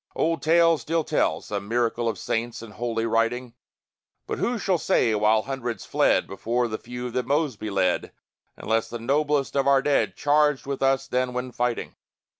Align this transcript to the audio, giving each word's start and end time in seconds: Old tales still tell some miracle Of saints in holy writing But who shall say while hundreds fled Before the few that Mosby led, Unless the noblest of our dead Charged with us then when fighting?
Old 0.15 0.41
tales 0.41 0.81
still 0.81 1.03
tell 1.03 1.41
some 1.41 1.67
miracle 1.67 2.09
Of 2.09 2.17
saints 2.17 2.63
in 2.63 2.71
holy 2.71 3.05
writing 3.05 3.53
But 4.25 4.39
who 4.39 4.57
shall 4.57 4.79
say 4.79 5.13
while 5.13 5.43
hundreds 5.43 5.85
fled 5.85 6.25
Before 6.25 6.67
the 6.67 6.79
few 6.79 7.11
that 7.11 7.27
Mosby 7.27 7.69
led, 7.69 8.11
Unless 8.57 8.89
the 8.89 8.97
noblest 8.97 9.55
of 9.55 9.67
our 9.67 9.83
dead 9.83 10.15
Charged 10.15 10.65
with 10.65 10.81
us 10.81 11.07
then 11.07 11.33
when 11.33 11.51
fighting? 11.51 11.93